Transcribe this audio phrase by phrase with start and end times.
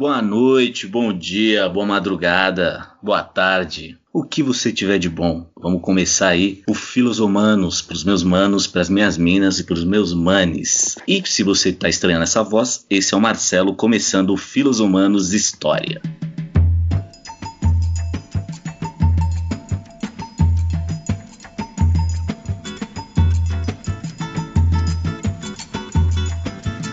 [0.00, 3.98] Boa noite, bom dia, boa madrugada, boa tarde.
[4.10, 5.46] O que você tiver de bom.
[5.54, 9.64] Vamos começar aí o Filos Humanos para os meus manos, para as minhas minas e
[9.64, 10.96] para os meus manes.
[11.06, 15.34] E se você está estranhando essa voz, esse é o Marcelo começando o Filos Humanos
[15.34, 16.00] História.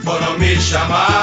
[0.03, 1.16] Foram me chamar,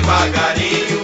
[0.00, 1.02] devagarinho.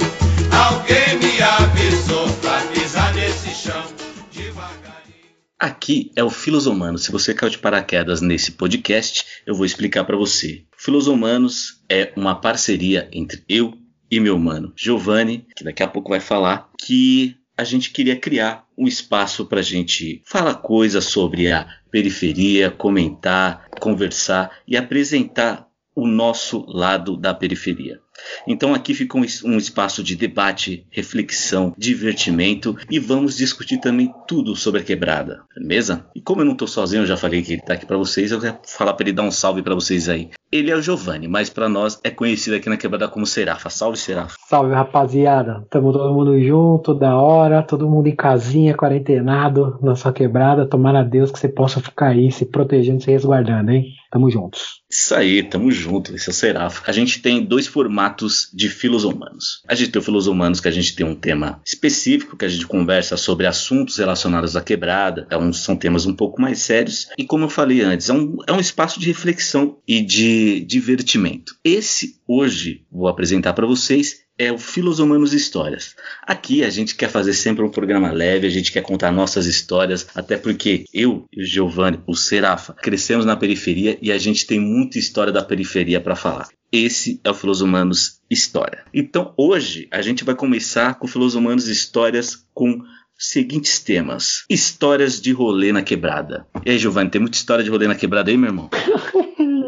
[0.50, 3.84] Alguém me avisou pra pisar nesse chão
[4.32, 5.26] devagarinho.
[5.58, 7.04] Aqui é o Filos Humanos.
[7.04, 10.64] Se você caiu de paraquedas nesse podcast, eu vou explicar para você.
[10.78, 13.74] Filos Humanos é uma parceria entre eu
[14.10, 18.64] e meu mano Giovanni, que daqui a pouco vai falar, que a gente queria criar
[18.78, 26.06] um espaço para a gente falar coisas sobre a periferia, comentar, conversar e apresentar o
[26.06, 28.00] nosso lado da periferia.
[28.46, 34.54] Então aqui fica um, es- espaço de debate, reflexão, divertimento e vamos discutir também tudo
[34.56, 36.06] sobre a quebrada, beleza?
[36.14, 38.30] E como eu não tô sozinho, eu já falei que ele tá aqui para vocês,
[38.32, 40.30] eu quero falar para ele dar um salve para vocês aí.
[40.50, 43.68] Ele é o Giovanni, mas para nós é conhecido aqui na quebrada como Serafa.
[43.68, 44.36] Salve Serafa.
[44.48, 50.12] Salve rapaziada, tamo todo mundo junto, da hora, todo mundo em casinha, quarentenado, na sua
[50.12, 50.66] quebrada.
[50.66, 53.86] Tomara a Deus que você possa ficar aí se protegendo, se resguardando, hein?
[54.10, 54.82] Tamo juntos.
[54.88, 56.82] Isso aí, tamo junto, esse é o Serafo.
[56.86, 59.62] A gente tem dois formatos de filos humanos.
[59.66, 62.48] A gente tem o filos humanos que a gente tem um tema específico, que a
[62.48, 67.08] gente conversa sobre assuntos relacionados à quebrada, é são temas um pouco mais sérios.
[67.18, 71.54] E como eu falei antes, é um, é um espaço de reflexão e de divertimento.
[71.64, 75.94] Esse, hoje, vou apresentar para vocês, é o Filos Humanos Histórias.
[76.22, 80.06] Aqui a gente quer fazer sempre um programa leve, a gente quer contar nossas histórias,
[80.14, 84.60] até porque eu e o Giovanni, o Serafa, crescemos na periferia e a gente tem
[84.60, 86.48] muita história da periferia para falar.
[86.70, 88.84] Esse é o Filos Humanos História.
[88.92, 92.82] Então hoje a gente vai começar com o Histórias com
[93.18, 96.46] seguintes temas: Histórias de rolê na quebrada.
[96.64, 98.68] E aí, Giovanni, tem muita história de rolê na quebrada aí, meu irmão?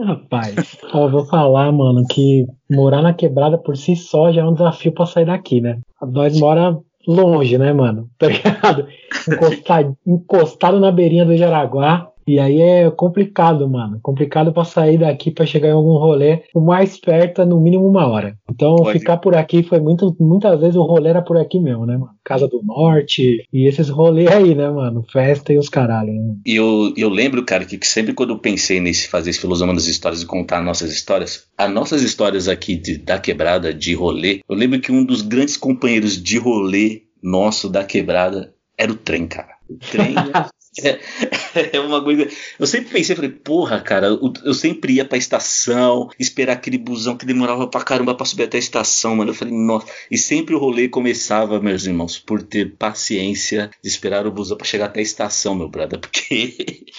[0.09, 4.55] Rapaz, ó, vou falar, mano, que morar na quebrada por si só já é um
[4.55, 5.81] desafio pra sair daqui, né?
[6.01, 8.09] Nós mora longe, né, mano?
[8.19, 8.87] Tá ligado?
[9.31, 12.08] Encostado, encostado na beirinha do Jaraguá.
[12.29, 13.99] E aí é complicado, mano.
[14.03, 16.43] Complicado pra sair daqui pra chegar em algum rolê.
[16.55, 18.37] O mais perto é no mínimo uma hora.
[18.51, 18.99] Então Pode.
[18.99, 20.15] ficar por aqui foi muito.
[20.21, 22.11] Muitas vezes o rolê era por aqui mesmo, né, mano?
[22.25, 23.45] Casa do Norte.
[23.53, 25.05] E esses rolês aí, né, mano?
[25.11, 26.13] Festa e os caralho.
[26.13, 26.35] né?
[26.47, 29.75] E eu, eu lembro, cara, que, que sempre quando eu pensei nesse fazer esse filosofia
[29.75, 34.41] das histórias e contar nossas histórias, as nossas histórias aqui de- da quebrada, de rolê,
[34.49, 39.27] eu lembro que um dos grandes companheiros de rolê nosso da quebrada era o trem,
[39.27, 39.57] cara.
[39.69, 40.15] O trem
[40.83, 41.01] é,
[41.77, 42.29] é uma coisa.
[42.59, 47.27] Eu sempre pensei, falei, porra, cara, eu, sempre ia pra estação, esperar aquele busão que
[47.27, 49.31] demorava pra caramba pra subir até a estação, mano.
[49.31, 49.87] Eu falei, nossa.
[50.11, 54.67] E sempre o rolê começava, meus irmãos, por ter paciência de esperar o busão pra
[54.67, 56.57] chegar até a estação, meu brother, porque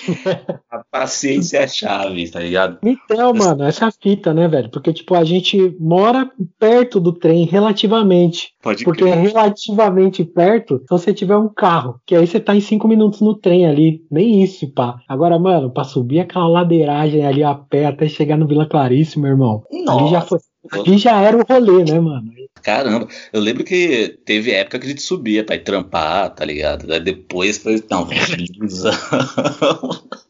[0.70, 2.80] a paciência é a chave, tá ligado?
[2.84, 4.70] Então, mano, essa é fita, né, velho?
[4.70, 8.54] Porque, tipo, a gente mora perto do trem, relativamente.
[8.62, 9.32] Pode Porque é crer.
[9.32, 13.36] relativamente perto, se você tiver um carro, que aí você tá em cinco minutos no
[13.36, 14.02] trem ali.
[14.12, 15.00] Nem isso, pá.
[15.08, 19.32] Agora, mano, pra subir aquela ladeiragem ali a pé até chegar no Vila Clarice, meu
[19.32, 19.64] irmão.
[19.88, 20.40] Ali já foi.
[20.72, 22.32] Ali já era o rolê, né, mano?
[22.62, 26.86] Caramba, eu lembro que teve época que a gente subia pra ir trampar, tá ligado?
[26.86, 28.06] Daí depois foi, não.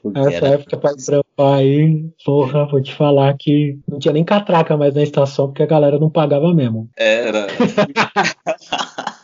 [0.04, 4.24] Porque Essa era- época pra trampar aí, porra, vou te falar que não tinha nem
[4.24, 6.88] catraca mais na estação, porque a galera não pagava mesmo.
[6.96, 7.48] Era.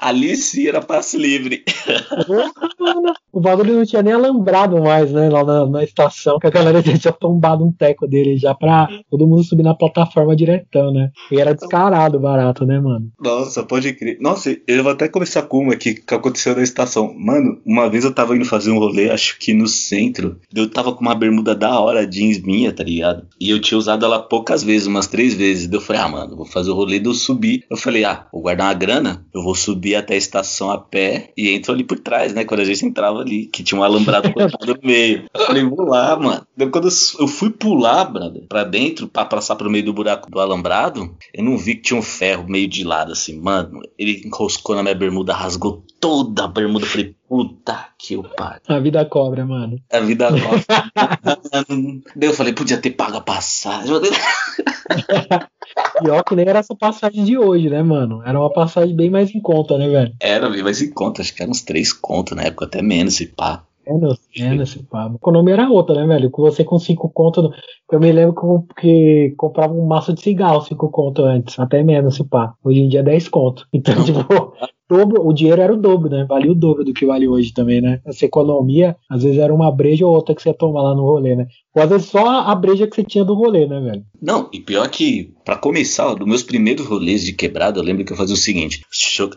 [0.00, 1.64] Ali sim era passe livre.
[3.30, 5.28] O bagulho não tinha nem alambrado mais, né?
[5.28, 8.88] Lá na, na estação, que a galera já tinha tombado um teco dele já pra
[9.10, 11.10] todo mundo subir na plataforma diretão, né?
[11.30, 13.12] E era descarado barato, né, mano?
[13.20, 14.18] Nossa, pode crer.
[14.20, 17.14] Nossa, eu vou até começar com uma aqui que aconteceu na estação.
[17.16, 20.40] Mano, uma vez eu tava indo fazer um rolê, acho que no centro.
[20.54, 23.26] Eu tava com uma bermuda da hora, jeans minha, tá ligado?
[23.38, 25.68] E eu tinha usado ela poucas vezes, umas três vezes.
[25.68, 27.64] Daí eu falei, ah, mano, vou fazer o rolê de eu subir.
[27.70, 31.32] Eu falei, ah, vou guardar uma grana, eu vou subir até a estação a pé
[31.36, 32.44] e entro ali por trás, né?
[32.44, 35.24] Quando a gente entrava ali, que tinha um alambrado cortado no meio.
[35.34, 36.46] Eu falei, vou lá, mano.
[36.70, 36.88] Quando
[37.18, 41.44] eu fui pular, brother, pra dentro, pra passar pro meio do buraco do alambrado, eu
[41.44, 43.80] não vi que tinha um ferro meio de lado, assim, mano.
[43.98, 46.84] Ele enroscou na minha bermuda, rasgou toda a bermuda.
[46.84, 48.58] Eu falei, Puta que o pai.
[48.66, 49.78] A vida cobra, mano.
[49.92, 50.64] A vida cobra.
[52.16, 53.92] Daí eu falei, podia ter pago a passagem.
[56.02, 58.22] Pior que nem era essa passagem de hoje, né, mano?
[58.24, 60.14] Era uma passagem bem mais em conta, né, velho?
[60.18, 63.14] Era bem mais em conta, acho que era uns três contos na época, até menos
[63.14, 63.62] esse pá.
[63.88, 65.06] Menos, menos esse pá.
[65.06, 66.30] A economia era outra, né, velho?
[66.30, 67.50] Com você com cinco contos.
[67.90, 72.24] Eu me lembro que, comprava um maço de cigarro, cinco contos antes, até menos esse
[72.24, 72.52] pá.
[72.62, 73.66] Hoje em dia é 10 contos.
[73.72, 74.52] Então, tipo,
[74.90, 76.26] dobro, o dinheiro era o dobro, né?
[76.28, 78.00] Valia o dobro do que vale hoje também, né?
[78.04, 81.02] Essa economia, às vezes era uma breja ou outra que você ia tomar lá no
[81.02, 81.46] rolê, né?
[81.74, 84.04] Ou às vezes só a breja que você tinha do rolê, né, velho?
[84.20, 88.12] Não, e pior que, para começar, dos meus primeiros rolês de quebrada, eu lembro que
[88.12, 88.82] eu fazia o seguinte: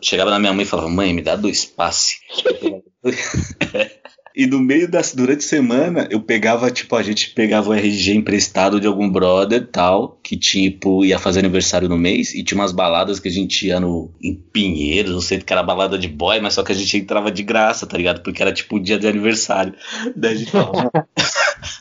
[0.02, 2.16] chegava na minha mãe e falava, mãe, me dá dois passes.
[4.36, 5.14] E no meio das.
[5.14, 9.68] Durante a semana, eu pegava, tipo, a gente pegava o RG emprestado de algum brother
[9.68, 13.68] tal, que tipo, ia fazer aniversário no mês, e tinha umas baladas que a gente
[13.68, 16.76] ia no, em Pinheiros, não sei que era balada de boy, mas só que a
[16.76, 18.22] gente entrava de graça, tá ligado?
[18.22, 19.74] Porque era tipo o dia de aniversário.
[20.16, 20.52] Daí a gente.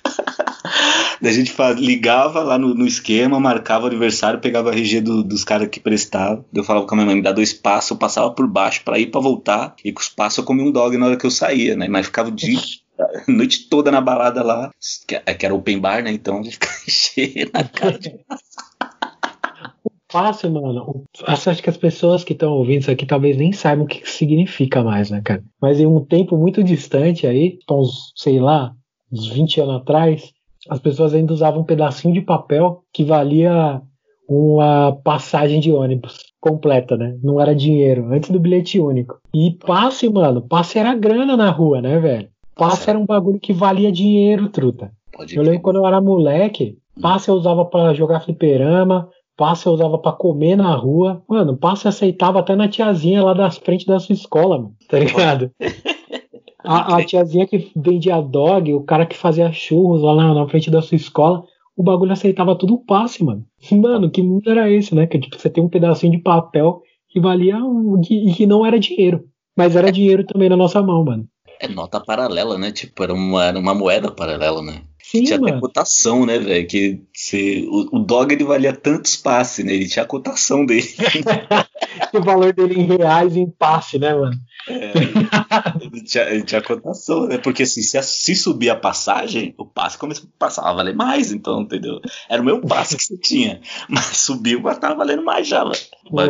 [1.20, 5.22] Daí a gente ligava lá no, no, esquema, marcava o aniversário, pegava a RG do,
[5.22, 6.44] dos caras que prestavam.
[6.52, 8.98] Eu falava com a minha mãe, me dá dois passos, eu passava por baixo para
[8.98, 9.74] ir para voltar.
[9.84, 11.88] E com os passos eu comia um dog na hora que eu saía, né?
[11.88, 12.58] Mas ficava o dia,
[12.98, 14.70] a noite toda na balada lá,
[15.06, 16.10] que, que era open bar, né?
[16.10, 18.18] Então a gente ficava cheio na cara de
[20.10, 21.04] Fácil, mano.
[21.24, 24.82] Acho que as pessoas que estão ouvindo isso aqui talvez nem saibam o que significa
[24.82, 25.44] mais, né, cara?
[25.62, 28.74] Mas em um tempo muito distante aí, uns, sei lá,
[29.12, 30.32] uns 20 anos atrás,
[30.68, 33.80] as pessoas ainda usavam um pedacinho de papel que valia
[34.28, 37.18] uma passagem de ônibus completa, né?
[37.22, 39.18] Não era dinheiro, antes do bilhete único.
[39.34, 42.28] E passe, mano, passe era grana na rua, né, velho?
[42.54, 44.92] Passe era um bagulho que valia dinheiro, truta.
[45.12, 47.00] Pode eu lembro quando eu era moleque, hum.
[47.00, 51.22] passe eu usava para jogar fliperama, passe eu usava para comer na rua.
[51.28, 54.74] Mano, passe aceitava até na tiazinha lá das frente da sua escola, mano.
[54.88, 55.50] Tá ligado?
[56.64, 60.70] A, a, tiazinha que vendia dog, o cara que fazia churros lá na, na, frente
[60.70, 61.44] da sua escola,
[61.76, 63.44] o bagulho aceitava tudo o passe, mano.
[63.72, 65.06] Mano, que mundo era esse, né?
[65.06, 68.78] Que tipo, você tem um pedacinho de papel que valia um, e que não era
[68.78, 69.24] dinheiro.
[69.56, 71.26] Mas era dinheiro também na nossa mão, mano.
[71.60, 72.72] É nota paralela, né?
[72.72, 74.82] Tipo, era uma, era uma moeda paralela, né?
[75.02, 75.54] Sim, tinha mano.
[75.54, 76.66] até cotação, né, velho?
[76.66, 79.74] Que se, o, o, dog ele valia tantos passes, né?
[79.74, 80.86] Ele tinha a cotação dele.
[82.14, 84.36] o valor dele em reais em passe, né, mano?
[84.68, 84.92] É,
[86.04, 87.38] tinha, tinha cotação, né?
[87.38, 91.32] Porque assim, se, se subir a passagem, o passe começou a passar a valer mais,
[91.32, 92.00] então, entendeu?
[92.28, 93.60] Era o meu passe que você tinha.
[93.88, 95.76] Mas subiu, mas tava valendo mais já, velho.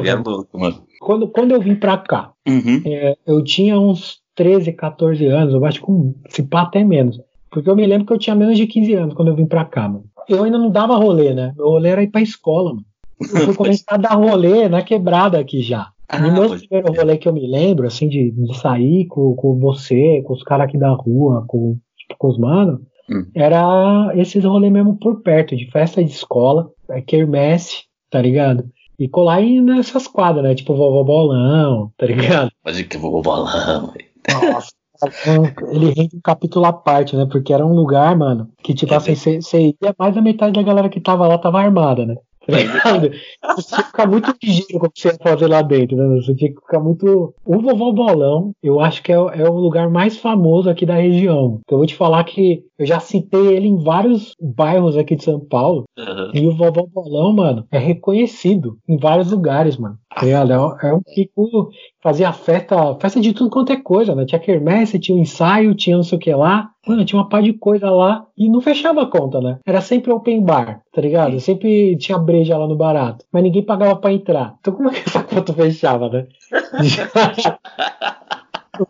[0.07, 0.83] É louco, mano.
[1.01, 2.83] Quando, quando eu vim pra cá, uhum.
[2.85, 5.93] é, eu tinha uns 13, 14 anos, eu acho que
[6.29, 7.19] se pá até menos.
[7.51, 9.65] Porque eu me lembro que eu tinha menos de 15 anos quando eu vim pra
[9.65, 10.05] cá, mano.
[10.29, 11.53] Eu ainda não dava rolê, né?
[11.57, 12.87] Meu rolê era ir pra escola, mano.
[13.21, 15.91] Eu fui começar a dar rolê na quebrada aqui já.
[16.11, 19.61] Ah, e meu primeiro rolê que eu me lembro, assim, de, de sair com, com
[19.61, 21.79] você, com os caras aqui da rua, com,
[22.19, 23.25] com os manos, hum.
[23.33, 28.65] era esses rolês mesmo por perto, de festa de escola, é, quermesse, tá ligado?
[28.99, 30.55] E colar aí nessas quadras, né?
[30.57, 32.51] Tipo vovó bolão, tá ligado?
[32.65, 33.95] Pode que vovó bolão.
[34.29, 34.71] Nossa.
[35.73, 37.27] Ele rende um capítulo à parte, né?
[37.31, 40.63] Porque era um lugar, mano, que tipo é assim, você ia mais da metade da
[40.63, 42.17] galera que tava lá tava armada, né?
[42.51, 43.11] Tá ligado?
[43.57, 46.21] Você tinha que ficar muito ligeiro com o que você ia fazer lá dentro, né?
[46.21, 47.35] Você tinha que ficar muito.
[47.45, 51.61] O Vovó Bolão, eu acho que é, é o lugar mais famoso aqui da região.
[51.65, 55.25] Então eu vou te falar que eu já citei ele em vários bairros aqui de
[55.25, 55.85] São Paulo.
[55.99, 56.31] Uhum.
[56.35, 59.97] E o Vovó Bolão, mano, é reconhecido em vários lugares, mano.
[60.15, 61.71] Tá é, é um pico.
[62.03, 64.25] Fazia festa, festa de tudo quanto é coisa, né?
[64.25, 66.71] Tinha quermesse, tinha um ensaio, tinha não sei o que lá.
[66.87, 69.59] Mano, tinha uma par de coisa lá e não fechava a conta, né?
[69.67, 71.39] Era sempre open bar, tá ligado?
[71.39, 73.25] Sempre tinha breja lá no barato.
[73.31, 74.57] Mas ninguém pagava pra entrar.
[74.61, 76.27] Então como é que essa conta fechava, né?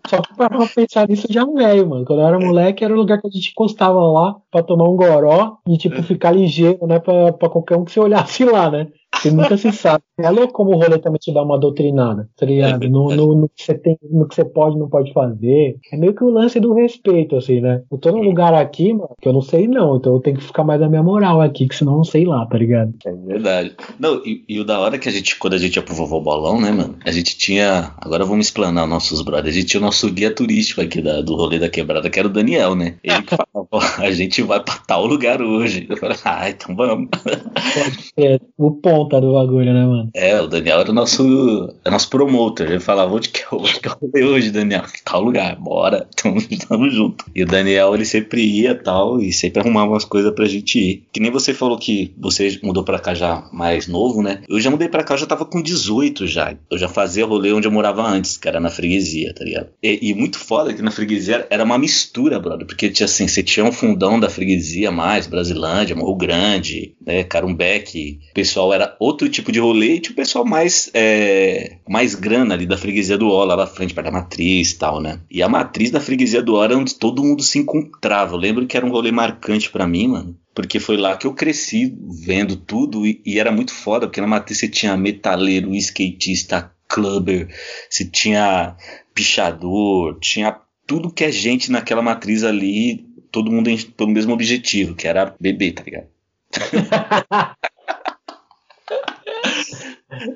[0.09, 2.05] Só pra pensar nisso já velho, mano.
[2.05, 4.95] Quando eu era moleque, era o lugar que a gente encostava lá pra tomar um
[4.97, 7.01] goró e, tipo, ficar ligeiro, né?
[7.01, 8.89] Pra, pra qualquer um que você olhasse lá, né?
[9.11, 10.03] Porque nunca se sabe.
[10.19, 12.89] É louco como o rolê também te dá uma doutrinada, tá ligado?
[12.89, 15.79] No, no, no, que você tem, no que você pode e não pode fazer.
[15.93, 17.83] É meio que o lance do respeito, assim, né?
[17.91, 20.45] Eu tô num lugar aqui, mano, que eu não sei não, então eu tenho que
[20.45, 22.95] ficar mais na minha moral aqui, que senão eu não sei lá, tá ligado?
[23.05, 23.75] É verdade.
[23.99, 26.21] Não, e, e o da hora que a gente, quando a gente ia pro Vovô
[26.21, 26.97] Bolão, né, mano?
[27.05, 27.93] A gente tinha.
[27.99, 29.55] Agora vamos explanar nossos brothers.
[29.55, 32.29] A gente tinha o nosso guia turístico aqui da, do rolê da quebrada, que era
[32.29, 32.97] o Daniel, né?
[33.03, 35.87] Ele que falava, a gente vai pra tal lugar hoje.
[35.89, 37.09] Eu falei, ah, então vamos.
[37.11, 38.41] Pode ser.
[38.57, 40.11] O ponto ponta do bagulho, né, mano?
[40.15, 42.67] É, o Daniel era o nosso, é nosso promotor.
[42.67, 44.83] Ele falava, onde que, é, onde que hoje, Daniel?
[45.05, 47.25] Tal lugar, bora, tamo, tamo junto.
[47.35, 51.05] E o Daniel, ele sempre ia tal, e sempre arrumava umas coisas pra gente ir.
[51.13, 54.43] Que nem você falou que você mudou pra cá já mais novo, né?
[54.49, 56.55] Eu já mudei pra cá, eu já tava com 18 já.
[56.71, 59.69] Eu já fazia rolê onde eu morava antes, que era na freguesia, tá ligado?
[59.83, 62.67] E, e muito foda que na freguesia era uma mistura, brother.
[62.67, 68.21] Porque tinha assim, você tinha um fundão da freguesia mais, Brasilândia, Morro Grande, né, Carumbeck.
[68.31, 72.55] O pessoal era outro tipo de rolê e tinha o pessoal mais, é, mais grana
[72.55, 75.21] ali da freguesia do Ó, lá na frente, perto da matriz e tal, né?
[75.31, 78.35] E a matriz da freguesia do Ó era onde todo mundo se encontrava.
[78.35, 80.37] Eu lembro que era um rolê marcante para mim, mano.
[80.55, 84.27] Porque foi lá que eu cresci vendo tudo e, e era muito foda, porque na
[84.27, 87.49] matriz você tinha metaleiro, skatista, clubber,
[87.89, 88.77] você tinha
[89.15, 95.07] pichador, tinha tudo que é gente naquela matriz ali, todo mundo pelo mesmo objetivo, que
[95.07, 96.09] era beber, tá ligado?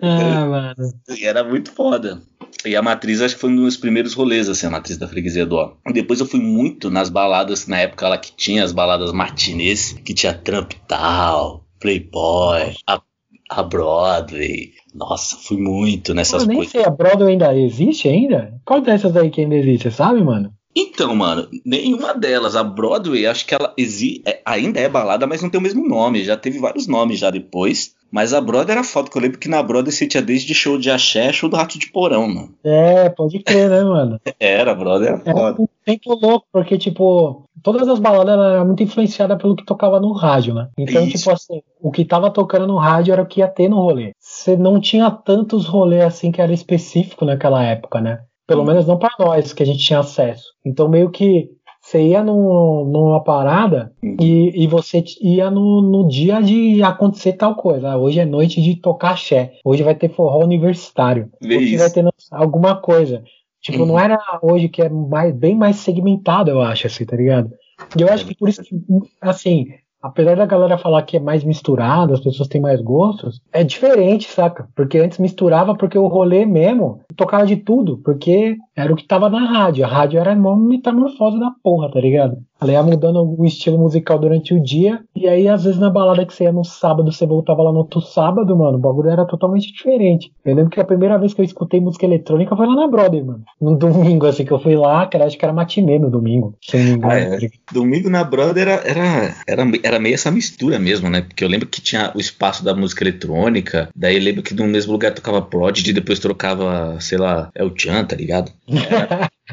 [0.02, 0.94] ah, mano.
[1.08, 2.20] E era muito foda.
[2.64, 5.44] E a matriz acho que foi um dos primeiros rolês, assim, a matriz da freguesia
[5.44, 5.72] do Ó.
[5.92, 10.14] Depois eu fui muito nas baladas, na época lá que tinha as baladas matinês, que
[10.14, 13.02] tinha Trump tal, Playboy, a,
[13.50, 14.72] a Broadway.
[14.94, 16.72] Nossa, fui muito nessas eu nem coisas.
[16.72, 18.54] sei, a Broadway ainda existe ainda?
[18.64, 20.52] Qual dessas aí que ainda existe, você sabe, mano?
[20.76, 22.56] Então, mano, nenhuma delas.
[22.56, 25.86] A Broadway, acho que ela exi é, ainda é balada, mas não tem o mesmo
[25.86, 26.24] nome.
[26.24, 27.94] Já teve vários nomes já depois.
[28.10, 30.78] Mas a Broadway era foda, que eu lembro que na Broadway você tinha desde show
[30.78, 32.54] de axé, show do Rato de Porão, mano.
[32.62, 34.20] É, pode crer, né, mano?
[34.38, 35.62] Era, Broadway era Era foda.
[35.62, 40.12] um tempo louco, porque, tipo, todas as baladas eram muito influenciadas pelo que tocava no
[40.12, 40.68] rádio, né?
[40.78, 41.18] Então, Isso.
[41.18, 44.12] tipo assim, o que tava tocando no rádio era o que ia ter no rolê.
[44.20, 48.20] Você não tinha tantos rolês assim que era específico naquela época, né?
[48.46, 48.66] Pelo Hum.
[48.66, 50.44] menos não pra nós, que a gente tinha acesso.
[50.64, 51.48] Então, meio que
[51.94, 57.54] você ia num- numa parada e, e você ia no, no dia de acontecer tal
[57.54, 57.90] coisa.
[57.92, 59.52] Ah, hoje é noite de tocar axé.
[59.64, 61.30] Hoje vai ter forró universitário.
[61.40, 61.78] Vê Hoje isso.
[61.78, 63.22] vai ter alguma coisa.
[63.60, 63.86] Tipo, Uhum.
[63.86, 67.50] não era hoje que é mais, bem mais segmentado, eu acho, assim, tá ligado?
[67.96, 68.76] E eu acho que por isso que,
[69.20, 69.66] assim,
[70.04, 74.28] apesar da galera falar que é mais misturado, as pessoas têm mais gostos, é diferente,
[74.28, 74.68] saca?
[74.76, 79.30] Porque antes misturava porque o rolê mesmo tocava de tudo, porque era o que tava
[79.30, 79.82] na rádio.
[79.82, 82.36] A rádio era uma metamorfose da porra, tá ligado?
[82.60, 86.24] Ela ia mudando o estilo musical durante o dia, e aí às vezes na balada
[86.24, 89.24] que você ia no sábado, você voltava lá no outro sábado, mano, o bagulho era
[89.26, 90.32] totalmente diferente.
[90.44, 93.24] Eu lembro que a primeira vez que eu escutei música eletrônica foi lá na Brother,
[93.24, 93.44] mano.
[93.60, 96.54] No domingo, assim, que eu fui lá, que era, acho que era matinê no domingo,
[96.62, 97.12] se não me engano.
[97.12, 97.38] Ah, é.
[97.72, 101.22] Domingo na Brother era, era, era, era meio essa mistura mesmo, né?
[101.22, 104.66] Porque eu lembro que tinha o espaço da música eletrônica, daí eu lembro que no
[104.66, 108.50] mesmo lugar tocava Prodigy, depois trocava, sei lá, El Chan, tá ligado?
[108.68, 109.28] Era,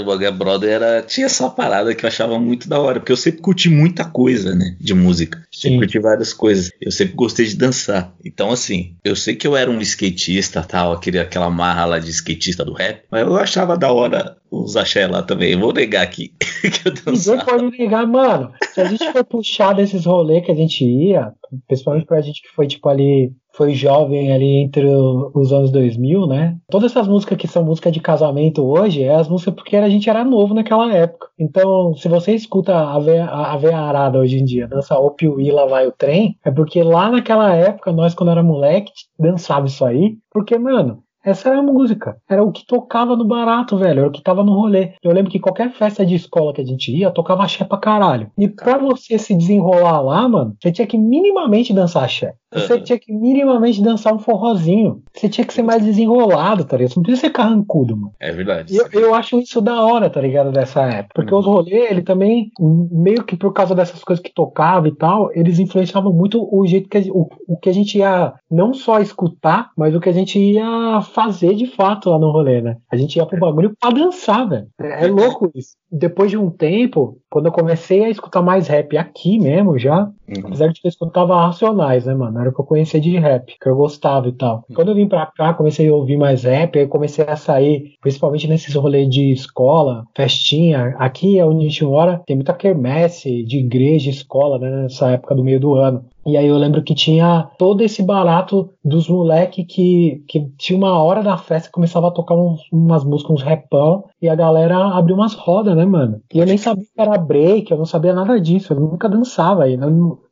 [0.00, 3.16] o Bug Brother era, tinha essa parada que eu achava muito da hora, porque eu
[3.16, 5.44] sempre curti muita coisa, né, de música.
[5.50, 5.78] Sempre Sim.
[5.78, 6.70] curti várias coisas.
[6.80, 8.14] Eu sempre gostei de dançar.
[8.24, 12.10] Então, assim, eu sei que eu era um skatista, tal, aquele, aquela marra lá de
[12.10, 15.52] skatista do rap, mas eu achava da hora os axé lá também.
[15.52, 18.52] Eu vou negar aqui que eu Ninguém pode negar, mano.
[18.72, 21.32] Se a gente for puxar desses rolês que a gente ia,
[21.66, 26.56] principalmente pra gente que foi, tipo, ali, foi jovem ali entre os anos 2000, né?
[26.70, 30.08] Todas essas músicas que são música de casamento hoje, é as músicas porque a gente
[30.08, 31.28] era novo naquela época.
[31.38, 35.66] Então, se você escuta a veia, a arada hoje em dia, dança o piuí, lá
[35.66, 40.16] vai o trem, é porque lá naquela época, nós quando era moleque, dançava isso aí,
[40.30, 42.16] porque, mano, essa era a música.
[42.28, 44.00] Era o que tocava no barato, velho.
[44.00, 44.92] Era o que tava no rolê.
[45.02, 48.30] Eu lembro que qualquer festa de escola que a gente ia, tocava axé pra caralho.
[48.38, 52.34] E pra você se desenrolar lá, mano, você tinha que minimamente dançar axé.
[52.52, 52.82] Você Uhum.
[52.82, 55.02] tinha que minimamente dançar um forrozinho.
[55.14, 56.92] Você tinha que ser mais desenrolado, tá ligado?
[56.92, 58.12] Você não precisa ser carrancudo, mano.
[58.18, 58.74] É verdade.
[58.74, 60.50] Eu, eu acho isso da hora, tá ligado?
[60.50, 61.12] Dessa época.
[61.14, 61.40] Porque Uhum.
[61.40, 65.58] os rolês, ele também, meio que por causa dessas coisas que tocava e tal, eles
[65.58, 69.70] influenciavam muito o jeito que a, o, o que a gente ia não só escutar,
[69.76, 72.76] mas o que a gente ia fazer de fato lá no rolê, né?
[72.90, 74.66] A gente ia pro bagulho pra dançar, velho.
[74.80, 75.76] É, é louco isso.
[75.90, 80.42] Depois de um tempo, quando eu comecei a escutar mais rap aqui mesmo já, Uhum.
[80.44, 82.38] Apesar de que eu escutava Racionais, né, mano?
[82.38, 84.64] Era o que eu conhecia de rap, que eu gostava e tal.
[84.74, 88.46] Quando eu vim pra cá, comecei a ouvir mais rap, aí comecei a sair, principalmente
[88.46, 90.94] nesses rolês de escola, festinha.
[90.98, 95.34] Aqui é onde a gente mora, tem muita quermesse de igreja, escola, né, nessa época
[95.34, 96.04] do meio do ano.
[96.28, 101.02] E aí eu lembro que tinha todo esse barato dos moleque que, que tinha uma
[101.02, 105.16] hora da festa começava a tocar uns- umas músicas, uns repão, e a galera abriu
[105.16, 106.20] umas rodas, né, mano?
[106.34, 109.64] E eu nem sabia que era break, eu não sabia nada disso, eu nunca dançava
[109.64, 109.76] aí.
[109.76, 109.86] né?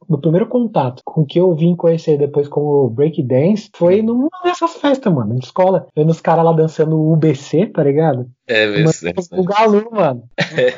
[0.08, 4.74] Do primeiro contato com o que eu vim conhecer depois como breakdance foi numa dessas
[4.74, 5.86] festas, mano, de escola.
[5.96, 8.26] Vendo os caras lá dançando UBC, tá ligado?
[8.48, 10.22] É, Mas, é, o Galu, mano.
[10.56, 10.70] é,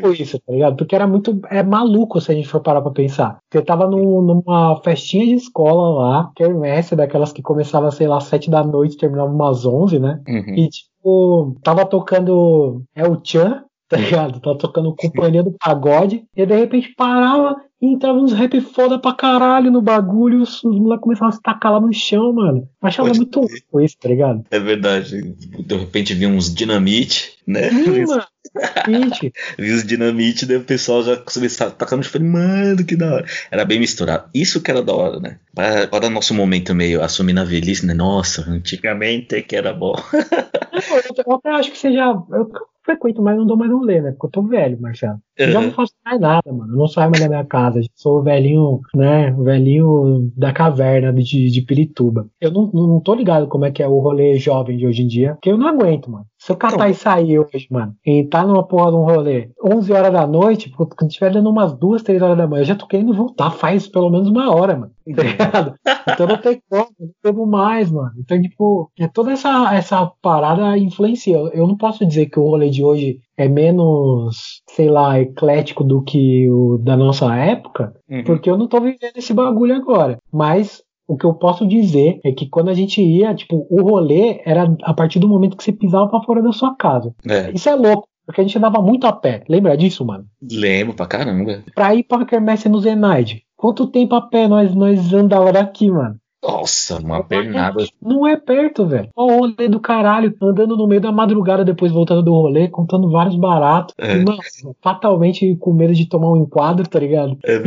[0.00, 0.76] foi isso, tá ligado?
[0.76, 1.38] Porque era muito.
[1.50, 3.38] É maluco se a gente for parar pra pensar.
[3.52, 8.24] Eu tava num- numa festinha de escola lá, quermesse, daquelas que começava, sei lá, às
[8.24, 10.20] sete da noite, terminava umas onze, né?
[10.26, 10.54] Uhum.
[10.56, 12.82] E, tipo, tava tocando.
[12.94, 14.40] É o Chan, tá ligado?
[14.40, 16.22] Tava tocando Companhia do Pagode.
[16.34, 20.38] E de repente parava e entrava uns rap foda pra caralho no bagulho.
[20.38, 22.68] E os, os moleques começavam a se tacar lá no chão, mano.
[22.80, 23.62] Eu achava Pode muito crer.
[23.72, 24.44] louco isso, tá ligado?
[24.48, 25.34] É verdade.
[25.58, 27.68] De repente vi uns dinamite, né?
[27.68, 28.22] Ih, mano.
[29.58, 32.12] Vi os dinamite, daí o pessoal já começava a tacar no chão.
[32.12, 33.26] Falei, mano, que da hora.
[33.50, 34.28] Era bem misturado.
[34.34, 35.38] Isso que era da hora, né?
[35.82, 37.94] Agora é nosso momento meio assumir na velhice, né?
[37.94, 39.94] Nossa, antigamente é que era bom.
[40.14, 42.06] eu, eu até acho que você já.
[42.30, 42.50] Eu
[42.90, 44.12] frequento, mas não dou mais rolê, né?
[44.12, 45.18] Porque eu tô velho, Marcelo.
[45.36, 46.72] Eu já não faço mais nada, mano.
[46.72, 47.80] Eu não saio mais da minha casa.
[47.94, 49.32] Sou o velhinho, né?
[49.32, 52.28] O velhinho da caverna de, de Pirituba.
[52.40, 55.06] Eu não, não tô ligado como é que é o rolê jovem de hoje em
[55.06, 56.26] dia, porque eu não aguento, mano.
[56.42, 59.92] Se eu catar e sair hoje, mano, e tá numa porra de um rolê 11
[59.92, 62.86] horas da noite, quando tiver dando umas 2, 3 horas da manhã, eu já tô
[62.86, 64.92] querendo voltar faz pelo menos uma hora, mano.
[65.14, 65.74] Tá ligado?
[66.08, 68.12] Então não tem como, não devo mais, mano.
[68.18, 71.36] Então, tipo, é toda essa, essa parada influencia.
[71.36, 75.84] Eu- Eu não posso dizer que o rolê de hoje é menos, sei lá, eclético
[75.84, 78.24] do que o da nossa época, Uhum.
[78.24, 80.16] porque eu não tô vivendo esse bagulho agora.
[80.32, 84.40] Mas o que eu posso dizer é que quando a gente ia, tipo, o rolê
[84.44, 87.12] era a partir do momento que você pisava pra fora da sua casa.
[87.28, 89.42] É, Isso é louco, porque a gente andava muito a pé.
[89.48, 90.26] Lembra disso, mano?
[90.40, 91.64] lembro pra caramba.
[91.74, 93.42] Pra ir pra Kermesse no Zenaide.
[93.56, 96.14] Quanto tempo a pé nós, nós andava daqui, mano?
[96.42, 97.84] Nossa, uma pernada.
[98.00, 99.10] Não é perto, velho.
[99.14, 103.10] Ó, o rolê do caralho, andando no meio da madrugada, depois voltando do rolê, contando
[103.10, 103.94] vários baratos.
[103.98, 104.16] É.
[104.16, 104.38] E, mano,
[104.82, 107.36] fatalmente com medo de tomar um enquadro, tá ligado?
[107.44, 107.62] É.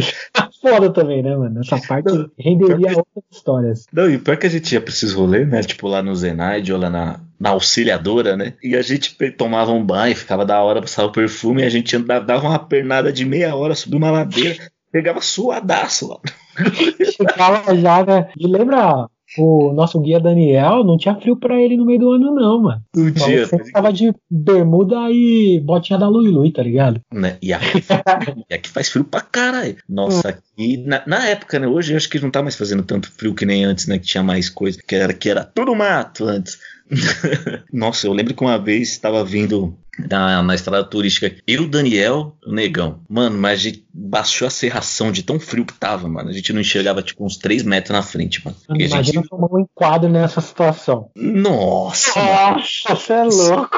[0.63, 1.59] Foda também, né, mano?
[1.59, 3.85] Essa parte Não, renderia que- outras histórias.
[3.91, 5.61] Não, e pior que a gente ia pra esses rolês, né?
[5.61, 8.53] Tipo lá no Zenaide ou lá na, na auxiliadora, né?
[8.63, 11.93] E a gente tomava um banho, ficava da hora, passava o perfume, e a gente
[11.95, 14.57] andava, dava uma pernada de meia hora, subia uma ladeira,
[14.89, 16.19] pegava suadaço lá.
[17.11, 18.29] Chegava já, né?
[18.37, 20.83] E lembra o nosso guia Daniel?
[20.83, 22.81] Não tinha frio pra ele no meio do ano, não, mano.
[22.95, 23.45] No O dia.
[23.47, 27.01] sempre tava de bermuda e botinha da Lui Lui, tá ligado?
[27.13, 27.37] Né?
[27.41, 27.83] E, aqui,
[28.49, 29.75] e aqui faz frio pra caralho.
[29.89, 30.77] Nossa, aqui.
[30.85, 31.67] Na, na época, né?
[31.67, 33.97] Hoje eu acho que não tá mais fazendo tanto frio que nem antes, né?
[33.97, 34.79] Que tinha mais coisa.
[34.87, 36.57] Que era, que era tudo mato antes.
[37.71, 39.77] Nossa, eu lembro que uma vez estava vindo
[40.09, 43.01] na, na estrada turística eu, o Daniel, o Negão.
[43.09, 46.29] Mano, mas a gente baixou a serração de tão frio que tava, mano.
[46.29, 48.57] A gente não enxergava tipo uns 3 metros na frente, mano.
[48.71, 49.29] E Imagina gente.
[49.29, 51.09] tomar um enquadro nessa situação.
[51.15, 52.57] Nossa, mano.
[52.57, 53.77] Nossa, você é louco.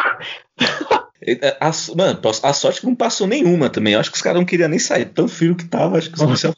[1.27, 3.93] É, A, mano, a sorte que não passou nenhuma também.
[3.93, 5.05] Eu acho que os caras não queriam nem sair.
[5.05, 6.55] Tão frio que tava, acho que os policiais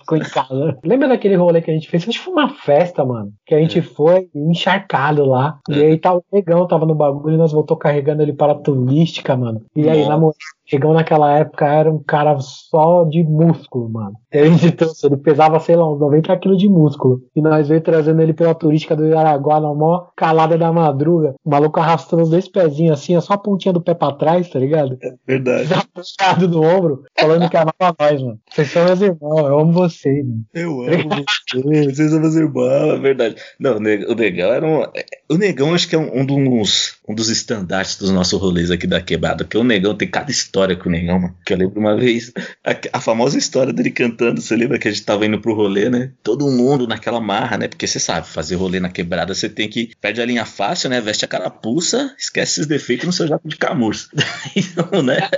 [0.00, 0.78] Ficou em casa.
[0.84, 2.02] Lembra daquele rolê que a gente fez?
[2.08, 3.32] Acho que foi uma festa, mano.
[3.46, 5.58] Que a gente foi encharcado lá.
[5.68, 5.86] E É.
[5.86, 9.36] aí tá o negão, tava no bagulho e nós voltou carregando ele para a turística,
[9.36, 9.62] mano.
[9.76, 10.08] E aí, Nossa.
[10.10, 10.34] na moral,
[10.72, 14.14] Chegão naquela época era um cara só de músculo, mano.
[14.32, 17.20] E trouxe, ele pesava, sei lá, uns 90 quilos de músculo.
[17.36, 21.34] E nós veio trazendo ele pela turística do Araguá, na maior calada da madruga.
[21.44, 24.48] O maluco arrastando os dois pezinhos assim, ó, só a pontinha do pé pra trás,
[24.48, 24.96] tá ligado?
[25.26, 25.68] Verdade.
[25.94, 28.38] Desapontado no ombro, falando que amava nós, mano.
[28.50, 30.44] Vocês são meus irmãos, eu amo vocês, mano.
[30.54, 31.08] Eu amo
[31.52, 33.34] você, vocês são meus irmãos, é verdade.
[33.60, 34.82] Não, o Ne- o Negão era um.
[35.30, 38.86] O Negão acho que é um, um dos, um dos estandartes dos nossos rolês aqui
[38.86, 39.44] da quebrada.
[39.44, 41.36] Porque o Negão tem cada história com o Negão, mano.
[41.44, 42.32] Que eu lembro uma vez,
[42.64, 44.40] a, a famosa história dele cantando.
[44.40, 46.12] Você lembra que a gente tava indo pro rolê, né?
[46.22, 47.68] Todo mundo naquela marra, né?
[47.68, 49.92] Porque você sabe, fazer rolê na quebrada, você tem que.
[50.00, 51.00] Perde a linha fácil, né?
[51.00, 54.08] Veste a carapuça, esquece esses defeitos no seu jato de camurça.
[54.56, 55.28] então, né?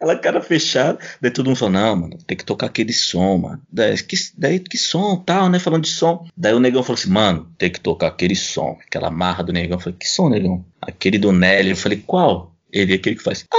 [0.00, 0.98] Aquela cara fechada.
[1.20, 3.60] Daí todo mundo falou, não, mano, tem que tocar aquele som, mano.
[3.72, 5.58] Daí que, daí, que som, tal, né?
[5.58, 6.24] Falando de som.
[6.36, 8.76] Daí o negão falou assim, mano, tem que tocar aquele som.
[8.86, 9.76] Aquela marra do negão.
[9.76, 10.64] Eu falei, que som, negão?
[10.80, 11.70] Aquele do Nelly.
[11.70, 12.52] Eu falei, qual?
[12.72, 13.44] Ele, aquele que faz.
[13.52, 13.56] "Ah".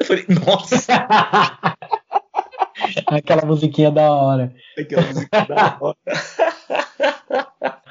[0.00, 0.76] Eu falei, nossa,
[3.06, 4.52] Aquela musiquinha da hora.
[4.78, 5.96] aquela música da hora.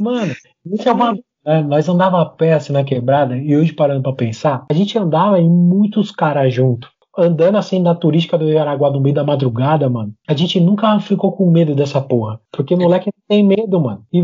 [0.00, 0.34] Mano,
[0.72, 1.18] isso é uma.
[1.44, 4.96] é, nós andava a pé assim na quebrada, e hoje parando pra pensar, a gente
[4.98, 6.88] andava em muitos caras junto.
[7.18, 10.12] Andando assim na turística do Jaraguá no meio da madrugada, mano.
[10.28, 12.40] A gente nunca ficou com medo dessa porra.
[12.52, 14.02] Porque moleque não tem medo, mano.
[14.12, 14.22] E,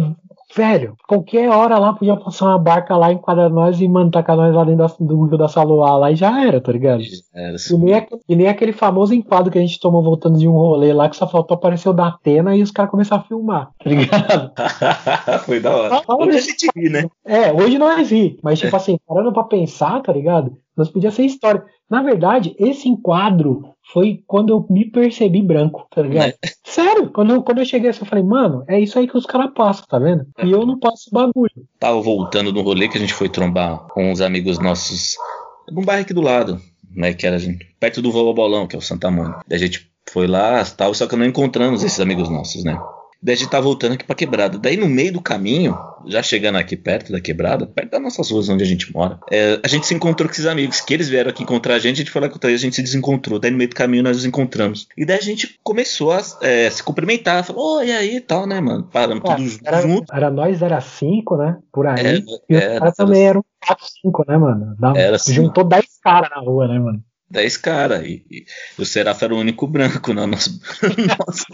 [0.55, 4.55] velho, qualquer hora lá podia passar uma barca lá, enquadrar nós e, mano, tacar nós
[4.55, 7.03] lá dentro do rio da Saluá lá e já era, tá ligado?
[7.35, 10.47] Era E nem, aquele, e nem aquele famoso enquadro que a gente tomou voltando de
[10.47, 13.27] um rolê lá que só faltou aparecer o da Atena e os caras começaram a
[13.27, 14.53] filmar, tá ligado?
[15.47, 16.03] Foi da hora.
[16.09, 17.07] Hoje a gente ri, né?
[17.25, 20.53] É, hoje nós ri, mas tipo assim, parando pra pensar, tá ligado?
[20.77, 21.63] Nós podia ser história.
[21.89, 26.31] Na verdade, esse enquadro foi quando eu me percebi branco, tá ligado?
[26.31, 26.35] É.
[26.65, 29.27] Sério, quando eu, quando eu cheguei assim, eu falei, mano, é isso aí que os
[29.27, 30.27] caras passam, tá vendo?
[30.43, 31.69] E eu não passo bagulho.
[31.79, 35.17] Tava voltando do rolê que a gente foi trombar com uns amigos nossos
[35.71, 37.13] num bairro aqui do lado, né?
[37.13, 37.37] Que era
[37.79, 39.43] perto do Vovó Bolão, que é o Santa Mônica.
[39.51, 42.79] A gente foi lá tal, só que não encontramos esses amigos nossos, né?
[43.23, 44.59] Daí a gente tá voltando aqui pra quebrada.
[44.59, 48.49] Daí no meio do caminho, já chegando aqui perto da quebrada, perto das nossas ruas
[48.49, 51.31] onde a gente mora, é, a gente se encontrou com esses amigos, que eles vieram
[51.31, 53.39] aqui encontrar a gente, a gente foi lá encontrar a gente se desencontrou.
[53.39, 54.89] Daí no meio do caminho nós nos encontramos.
[54.97, 58.47] E daí a gente começou a é, se cumprimentar, falou, oi, e aí e tal,
[58.47, 58.89] né, mano?
[58.93, 60.13] Paramos É, tudo era, junto.
[60.15, 61.59] era nós, era cinco, né?
[61.73, 62.05] Por aí.
[62.05, 62.17] É,
[62.49, 64.75] e os era, caras também eram 4, 5, né, mano?
[64.79, 67.01] Dava- Era juntou 10 caras na rua, né, mano?
[67.33, 68.05] 10 caras.
[68.05, 68.45] E, e
[68.79, 70.61] o Seraf era o único branco no nosso.
[71.19, 71.47] nosso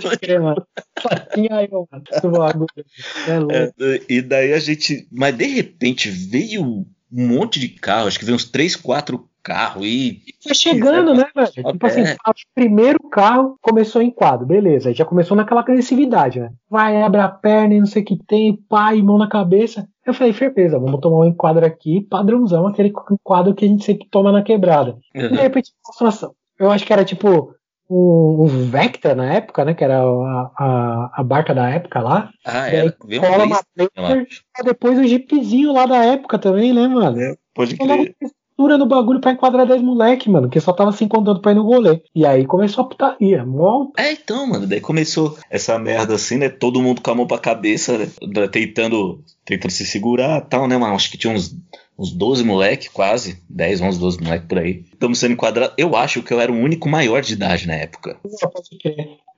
[3.27, 3.31] É.
[3.31, 3.55] É louco.
[3.55, 5.07] É, e daí a gente.
[5.11, 9.87] Mas de repente veio um monte de carro, acho que veio uns 3, 4 carros
[9.87, 10.21] e.
[10.43, 11.73] Foi chegando, né, velho?
[11.73, 12.15] Tipo assim, É.
[12.15, 14.93] o primeiro carro começou em quadro, beleza.
[14.93, 16.51] Já começou naquela agressividade, né?
[16.69, 19.89] Vai, abre a perna e não sei o que tem, pai, mão na cabeça.
[20.09, 24.09] Eu falei, firmeza, vamos tomar um enquadro aqui, padrãozão, aquele enquadro que a gente sempre
[24.11, 24.97] toma na quebrada.
[25.15, 27.55] E de repente, nossa, eu acho que era tipo
[27.91, 29.75] um, um Vectra na época, né?
[29.75, 32.31] Que era a, a, a barca da época lá.
[32.45, 32.97] Ah, E aí era.
[33.05, 34.27] Veio cola um uma Blazer,
[34.65, 37.37] depois o Jeepzinho lá da época também, né, mano?
[37.55, 38.17] Pode Coloca crer.
[38.59, 41.55] Textura no bagulho pra enquadrar 10 moleque, mano, que só tava se encontrando pra ir
[41.55, 42.03] no rolê.
[42.15, 43.45] E aí começou a putaria.
[43.47, 46.49] Mó É, então, mano, daí começou essa merda assim, né?
[46.49, 48.09] Todo mundo com a mão pra cabeça, né?
[48.51, 50.95] tentando, tentando se segurar e tal, né, mano?
[50.95, 51.57] Acho que tinha uns,
[51.97, 53.41] uns 12 moleque, quase.
[53.49, 54.85] 10, 11, 12 moleque por aí.
[54.93, 55.75] Estamos sendo enquadrados.
[55.79, 58.17] Eu acho que eu era o único maior de idade na época.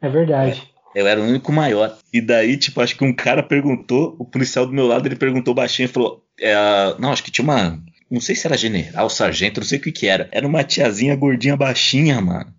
[0.00, 0.62] É verdade.
[0.94, 1.94] Eu era o único maior.
[2.12, 5.54] E daí, tipo, acho que um cara perguntou, o policial do meu lado, ele perguntou
[5.54, 7.78] baixinho e falou: é, a- Não, acho que tinha uma.
[8.10, 10.28] Não sei se era general, sargento, não sei o que que era.
[10.32, 12.52] Era uma tiazinha gordinha baixinha, mano.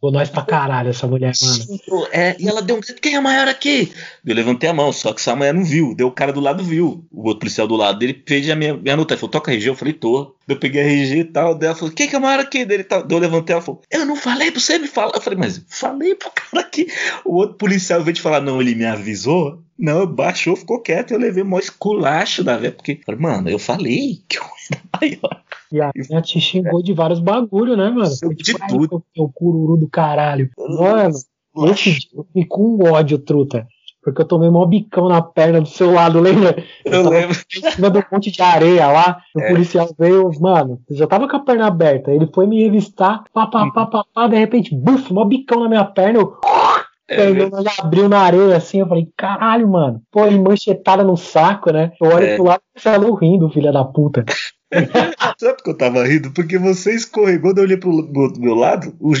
[0.00, 2.08] Pô, nós pra caralho essa mulher, mano.
[2.10, 3.92] É, e ela deu um grito: Quem é maior aqui?
[4.24, 5.94] Eu levantei a mão, só que essa mulher não viu.
[5.94, 7.06] Deu o cara do lado viu.
[7.12, 9.14] O outro policial do lado dele fez a minha, minha nota.
[9.14, 9.68] Ele falou: Toca RG.
[9.68, 10.34] Eu falei: Tô.
[10.50, 11.54] Eu peguei a RG e tal.
[11.54, 12.64] Daí ela falou: Quem que é maior aqui?
[12.64, 13.04] Dele tal.
[13.04, 15.12] Daí eu levantei ela falou: Eu não falei pra você me falar.
[15.14, 16.88] Eu falei: Mas falei pro cara aqui.
[17.24, 19.62] O outro policial, ao invés de falar: Não, ele me avisou.
[19.78, 21.12] Não, baixou, ficou quieto.
[21.12, 22.72] Eu levei mó esculacho da velha.
[22.72, 25.42] Porque, mano, eu falei que eu era maior.
[25.72, 28.10] E a minha te xingou de vários bagulho, né, mano?
[28.16, 30.50] Foi De "Ai, tudo." seu cururu do caralho.
[30.58, 31.14] Mano,
[31.70, 33.66] esse dia eu fiquei com ódio, truta.
[34.02, 36.62] Porque eu tomei mó bicão na perna do seu lado, lembra?
[36.84, 37.36] Eu tava lembro.
[37.56, 39.18] em cima do monte de areia lá.
[39.34, 39.48] O É.
[39.48, 42.10] policial veio, mano, eu já tava com a perna aberta.
[42.10, 45.68] Ele foi me revistar, pá, pá, pá, pá, pá, de repente, buf, mó bicão na
[45.68, 46.18] minha perna.
[46.20, 46.34] Eu,
[47.12, 47.28] É,
[47.80, 48.78] abriu na areia assim.
[48.80, 50.00] Eu falei, caralho, mano.
[50.12, 51.90] Pô, ele manchetada no saco, né?
[52.00, 52.34] Eu olho É.
[52.36, 54.24] pro lado e falou rindo, filha da puta.
[55.36, 56.30] Sabe por que eu tava rindo?
[56.30, 59.12] Porque você escorregou, eu olhei pro, pro do meu lado, o,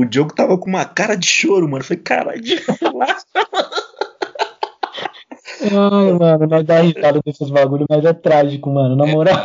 [0.00, 1.78] o Diogo tava com uma cara de choro, mano.
[1.80, 2.40] Eu falei, caralho,
[2.80, 3.24] relaxa.
[5.60, 8.96] Ai, mano, nós dá risada desses bagulho, mas é trágico, mano.
[8.96, 9.36] Na moral.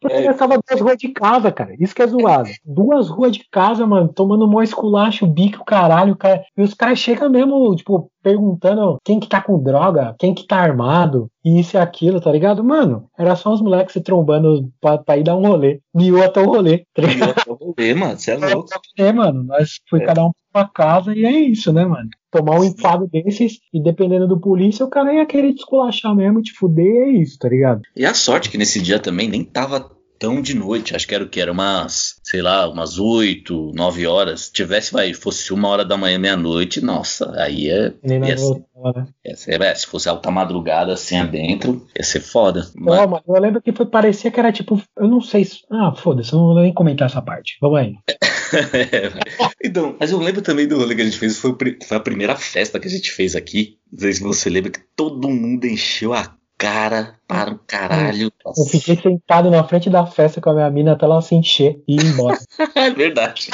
[0.00, 0.22] Porque É.
[0.24, 1.74] começava duas ruas de casa, cara.
[1.78, 2.48] Isso que é zoado.
[2.64, 6.42] Duas ruas de casa, mano, tomando mó esculacho, bico, caralho, cara.
[6.56, 10.56] E os caras chegam mesmo, tipo, perguntando quem que tá com droga, quem que tá
[10.58, 12.62] armado, e isso e aquilo, tá ligado?
[12.64, 15.80] Mano, era só os moleques se trombando pra, pra ir dar um rolê.
[15.94, 17.34] Miou até o rolê, tá ligado?
[17.78, 18.68] É, mano, você é louco.
[18.98, 20.04] É, mano, nós foi É.
[20.06, 22.08] cada um pra casa e é isso, né, mano?
[22.30, 26.40] Tomar um enfado desses e dependendo do polícia, o cara ia querer te esculachar mesmo,
[26.40, 27.82] te fuder e é isso, tá ligado?
[27.94, 30.94] E a sorte que nesse dia também nem tava tão de noite.
[30.94, 31.40] Acho que era o que?
[31.40, 34.42] Era umas, sei lá, umas 8, 9 horas.
[34.42, 37.92] Se tivesse, vai, fosse uma hora da manhã, meia-noite, nossa, aí é.
[38.02, 38.54] Nem Ia ser,
[38.94, 39.06] né?
[39.24, 42.68] ia ser- é, se fosse alta madrugada assim adentro, ia ser foda.
[42.74, 45.60] Mas, mano, eu lembro que foi parecia que era tipo, eu não sei se.
[45.70, 47.56] Ah, foda-se, eu não vou nem comentar essa parte.
[47.60, 47.94] Vamos aí.
[49.62, 51.54] então, mas eu lembro também do rolê que a gente fez, foi,
[51.86, 53.78] foi a primeira festa que a gente fez aqui.
[53.90, 58.32] Não sei se você lembra que todo mundo encheu a cara para o caralho.
[58.44, 61.80] Eu fiquei sentado na frente da festa com a minha mina até ela se encher
[61.86, 62.38] e ir embora.
[62.74, 63.50] É verdade.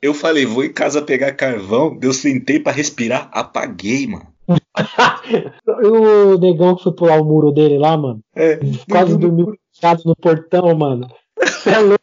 [0.00, 4.26] Eu falei, vou em casa pegar carvão, eu sentei pra respirar, apaguei, mano.
[5.82, 8.58] E o negão que foi pular o muro dele lá, mano, É,
[8.90, 11.06] quase dormiu fechado no portão, mano.
[11.38, 12.00] Você é louco.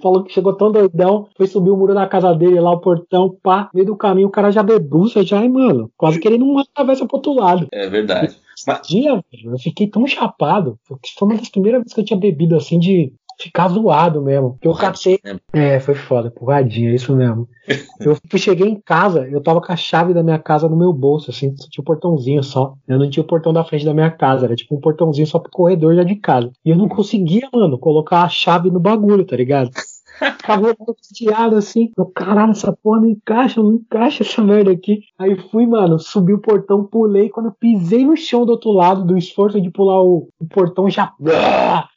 [0.00, 3.36] Falou que chegou tão doidão, foi subir o muro da casa dele lá, o portão,
[3.42, 5.90] pá, no meio do caminho, o cara já debruça já, hein, mano.
[5.96, 7.66] Quase que ele não atravessa pro outro lado.
[7.72, 8.36] É verdade.
[8.66, 10.78] Mas, dia, eu fiquei tão chapado.
[10.84, 14.58] Foi uma das primeiras vezes que eu tinha bebido assim de ficar zoado mesmo.
[14.60, 15.18] Eu catei.
[15.52, 17.48] É, foi foda, porradinha, é isso mesmo.
[18.00, 21.30] eu cheguei em casa, eu tava com a chave da minha casa no meu bolso,
[21.30, 22.74] assim, tinha um portãozinho só.
[22.86, 25.38] Eu não tinha o portão da frente da minha casa, era tipo um portãozinho só
[25.38, 26.50] pro corredor já de casa.
[26.64, 29.70] E eu não conseguia, mano, colocar a chave no bagulho, tá ligado?
[30.18, 31.92] Ficava angustiado assim.
[31.96, 35.00] Eu, caralho, essa porra não encaixa, não encaixa essa merda aqui.
[35.18, 37.28] Aí fui, mano, subi o portão, pulei.
[37.28, 40.90] Quando eu pisei no chão do outro lado, do esforço de pular o, o portão,
[40.90, 41.12] já.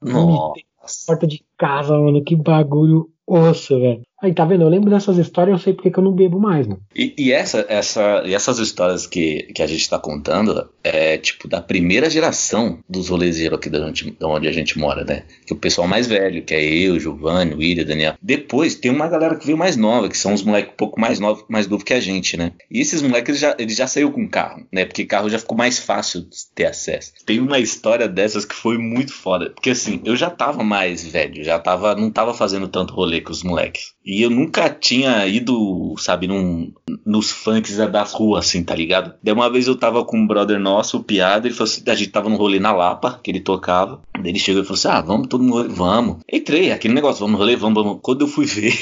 [0.01, 1.05] Nossa.
[1.07, 4.01] Porta de casa, mano, que bagulho osso, velho.
[4.21, 4.63] Aí, tá vendo?
[4.63, 6.79] Eu lembro dessas histórias, eu sei porque que eu não bebo mais, mano.
[6.95, 11.47] E, e essa, essa, e essas histórias que, que a gente tá contando é tipo
[11.47, 15.23] da primeira geração dos rolezeiros aqui da onde, da onde a gente mora, né?
[15.45, 18.13] Que o pessoal mais velho, que é eu, Giovanni, William, Daniel.
[18.21, 21.19] Depois tem uma galera que veio mais nova, que são os moleques um pouco mais
[21.19, 22.51] novos, mais novos que a gente, né?
[22.69, 24.85] E esses moleques já, eles já saiu com carro, né?
[24.85, 27.13] Porque carro já ficou mais fácil de ter acesso.
[27.25, 29.49] Tem uma história dessas que foi muito foda.
[29.49, 33.31] Porque assim, eu já tava mais velho, já tava, não tava fazendo tanto rolê com
[33.31, 33.93] os moleques.
[34.03, 36.73] E eu nunca tinha ido, sabe, num,
[37.05, 39.13] nos funks das ruas, assim, tá ligado?
[39.21, 41.95] Daí uma vez eu tava com um brother nosso, o Piada, ele falou assim, a
[41.95, 44.01] gente tava num rolê na Lapa, que ele tocava.
[44.13, 46.17] Daí ele chegou e falou assim, ah, vamos todo mundo, vamos.
[46.31, 47.99] Entrei, aquele negócio, vamos rolê, vamos, vamos.
[48.01, 48.73] Quando eu fui ver...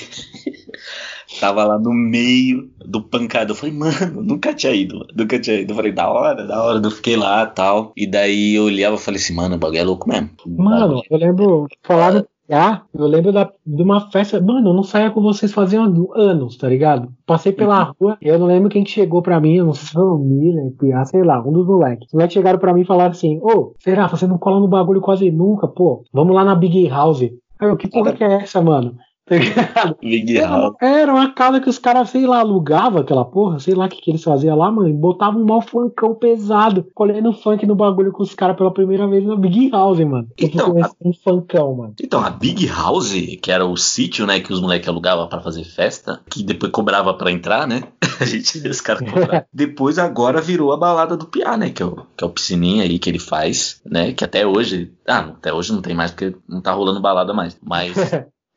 [1.39, 3.51] Tava lá no meio do pancado.
[3.51, 5.71] Eu falei, mano, nunca tinha ido, nunca tinha ido.
[5.71, 6.82] Eu falei, da hora, da hora.
[6.84, 7.93] Eu fiquei lá tal.
[7.95, 10.32] E daí eu olhava e falei assim, mano, o bagulho é louco mesmo.
[10.47, 14.42] Mano, eu lembro, falaram ah, eu lembro da, de uma festa.
[14.42, 15.84] Mano, eu não saía com vocês faziam
[16.16, 17.12] anos, tá ligado?
[17.26, 17.94] Passei pela uhum.
[18.00, 20.72] rua, eu não lembro quem chegou pra mim, eu não sei se foi o Miller,
[21.06, 22.08] sei lá, um dos moleques.
[22.08, 24.08] Os moleques chegaram pra mim e falaram assim: Ô, oh, será?
[24.08, 26.04] Você não cola no bagulho quase nunca, pô.
[26.14, 27.22] Vamos lá na Big House.
[27.22, 28.96] Aí eu, que porra que é essa, mano?
[29.30, 29.98] Tá ligado?
[30.02, 33.86] Big era, era uma casa que os caras, sei lá, alugavam aquela porra, sei lá
[33.86, 34.92] o que, que eles faziam lá, mano.
[34.94, 39.24] Botavam um mal funkão pesado, colhendo funk no bagulho com os caras pela primeira vez
[39.24, 40.28] na Big House, mano.
[40.38, 40.89] Então, a...
[41.06, 41.94] um funkão, mano.
[42.02, 45.63] Então, a Big House, que era o sítio, né, que os moleques alugavam para fazer
[45.63, 47.84] festa, que depois cobrava para entrar, né?
[48.20, 49.04] a gente os caras
[49.54, 51.70] Depois agora virou a balada do Piá, né?
[51.70, 54.13] Que é, o, que é o piscininha aí que ele faz, né?
[54.13, 54.92] Que até hoje.
[55.08, 57.58] Ah, até hoje não tem mais porque não tá rolando balada mais.
[57.62, 57.96] Mas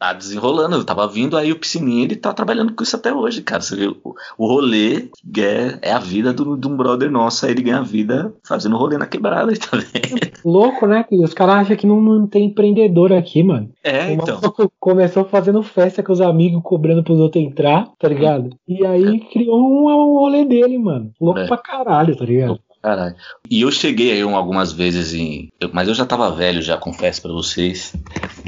[0.02, 0.74] tá desenrolando.
[0.74, 3.62] Eu tava vindo aí o Piscininha, ele tá trabalhando com isso até hoje, cara.
[3.62, 7.52] Você vê, o, o rolê é, é a vida do, de um brother nosso, aí
[7.52, 10.32] ele ganha vida fazendo rolê na quebrada, tá vendo?
[10.44, 11.04] Louco, né?
[11.12, 13.70] Os caras acham que não, não, tem empreendedor aqui, mano.
[13.84, 14.40] É, então.
[14.80, 18.50] Começou fazendo festa com os amigos, cobrando pros outros entrar, tá ligado?
[18.66, 21.12] E aí criou um, um rolê dele, mano.
[21.20, 21.46] Louco é.
[21.46, 22.58] pra caralho, tá ligado?
[22.82, 23.14] Caralho.
[23.48, 25.50] E eu cheguei aí algumas vezes em.
[25.72, 27.94] Mas eu já tava velho, já confesso para vocês.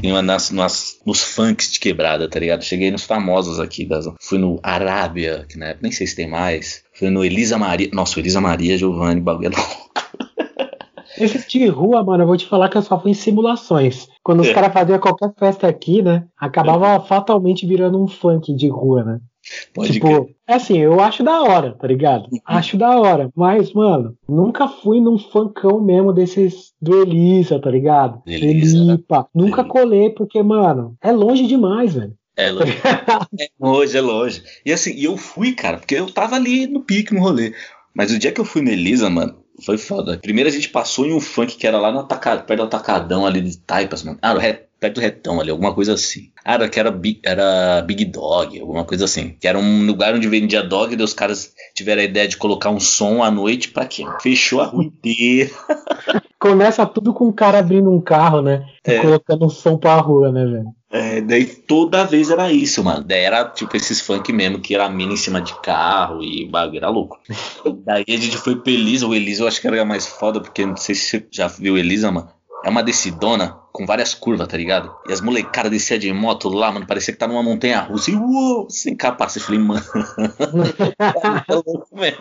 [0.03, 2.61] Em uma nas, nas, nos funks de quebrada, tá ligado?
[2.61, 3.85] Cheguei nos famosos aqui.
[3.85, 6.83] Das, fui no Arábia, que na época nem sei se tem mais.
[6.93, 7.89] Fui no Elisa Maria.
[7.93, 9.85] Nossa, Elisa Maria, Giovanni, bagulho é louco.
[11.17, 14.09] Esse de rua, mano, eu vou te falar que eu só fui em simulações.
[14.21, 14.53] Quando os é.
[14.53, 16.25] caras faziam qualquer festa aqui, né?
[16.37, 17.07] Acabava é.
[17.07, 19.19] fatalmente virando um funk de rua, né?
[19.73, 22.27] Pode tipo, assim, eu acho da hora, tá ligado?
[22.31, 22.39] Uhum.
[22.45, 23.29] Acho da hora.
[23.35, 28.21] Mas, mano, nunca fui num funkão mesmo desses do Elisa, tá ligado?
[28.25, 28.77] Elisa.
[28.77, 29.27] Elipa.
[29.33, 32.13] Nunca colei, porque, mano, é longe demais, velho.
[32.35, 32.73] É longe.
[33.39, 34.43] é longe, é longe.
[34.65, 37.53] E assim, eu fui, cara, porque eu tava ali no pique no rolê.
[37.93, 40.17] Mas o dia que eu fui no Elisa, mano, foi foda.
[40.17, 43.25] Primeiro a gente passou em um funk que era lá no atacado, perto do atacadão
[43.25, 44.17] ali de Taipas, mano.
[44.21, 44.33] Ah,
[44.85, 46.29] perto do retão ali, alguma coisa assim.
[46.43, 49.35] Ah, era que era, era Big Dog, alguma coisa assim.
[49.39, 52.69] Que era um lugar onde vendia dog e os caras tiveram a ideia de colocar
[52.69, 54.03] um som à noite pra quê?
[54.21, 55.49] Fechou a rua inteira.
[56.39, 58.63] Começa tudo com o cara abrindo um carro, né?
[58.87, 59.01] E é.
[59.01, 60.75] colocando um som pra rua, né, velho?
[60.91, 63.03] É, daí toda vez era isso, mano.
[63.03, 66.77] Daí era tipo esses funk mesmo, que era mina em cima de carro e bagulho
[66.77, 67.19] era louco.
[67.83, 70.63] daí a gente foi pro Elisa, o Elisa eu acho que era mais foda, porque
[70.63, 72.29] não sei se você já viu Elisa, mano.
[72.63, 74.95] É uma descidona com várias curvas, tá ligado?
[75.07, 78.09] E as molecadas desciam de moto lá, mano, parecia que tá numa montanha russa.
[78.09, 79.41] E uou, sem capacete.
[79.41, 79.83] Eu falei, mano.
[81.49, 82.17] é louco mesmo.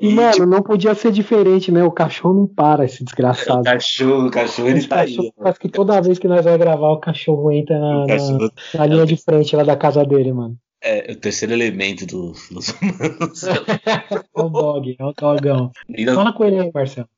[0.00, 1.84] E, mano, tipo, não podia ser diferente, né?
[1.84, 3.60] O cachorro não para, esse desgraçado.
[3.60, 5.32] O cachorro, o cachorro, ele tá cachorro, aí.
[5.36, 8.50] Parece que toda vez que nós vamos gravar, o cachorro entra na, cachorro...
[8.74, 10.56] na, na linha de frente lá da casa dele, mano.
[10.82, 13.44] É, o terceiro elemento do, dos humanos.
[13.46, 15.70] é o dog, é o dogão.
[16.14, 17.08] Fala com ele aí, Marcelo.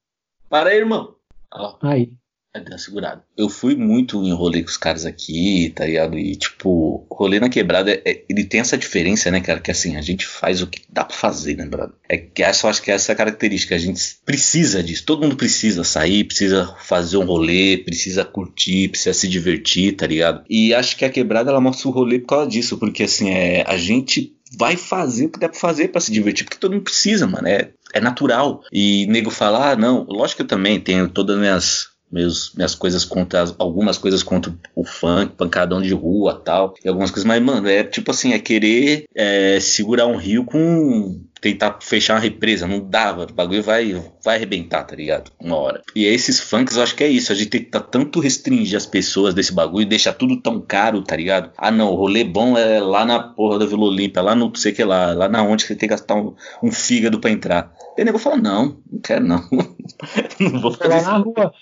[0.51, 1.15] Para aí, irmão.
[1.55, 1.77] Ó.
[1.81, 2.13] Aí.
[2.61, 3.21] Deu segurado.
[3.37, 6.17] Eu fui muito em rolê com os caras aqui, tá ligado?
[6.17, 9.59] E, tipo, rolê na quebrada, é, ele tem essa diferença, né, cara?
[9.59, 11.97] Que assim, a gente faz o que dá pra fazer, né, brother?
[12.09, 13.75] É que essa, eu acho que essa é a característica.
[13.75, 15.05] A gente precisa disso.
[15.05, 20.45] Todo mundo precisa sair, precisa fazer um rolê, precisa curtir, precisa se divertir, tá ligado?
[20.49, 22.79] E acho que a quebrada, ela mostra o rolê por causa disso.
[22.79, 26.45] Porque, assim, é, a gente vai fazer o que dá pra fazer para se divertir,
[26.45, 27.49] porque todo mundo precisa, mano.
[27.49, 28.63] É, é natural.
[28.73, 32.75] E nego falar, ah, não, lógico que eu também tenho todas as minhas meus, minhas
[32.75, 37.25] coisas contra as- algumas coisas contra o funk, pancadão de rua tal, e algumas coisas,
[37.27, 41.21] mas, mano, é tipo assim, é querer é, segurar um rio com.
[41.41, 45.31] tentar fechar uma represa, não dava, o bagulho vai, vai arrebentar, tá ligado?
[45.39, 45.83] Uma hora.
[45.95, 48.79] E esses funks, eu acho que é isso, a gente tem que tá tanto restringir
[48.79, 51.51] as pessoas desse bagulho deixar tudo tão caro, tá ligado?
[51.59, 54.73] Ah, não, o rolê bom é lá na porra da Vila Olímpia, lá no sei
[54.73, 57.71] que lá, lá na onde você tem que gastar um, um fígado pra entrar.
[57.97, 59.41] O nego fala, não, não quero não.
[60.41, 61.53] não vou fazer na rua.